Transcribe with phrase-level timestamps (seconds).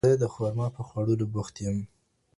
[0.09, 1.77] زه د خرما په خوړلو بوخت یم.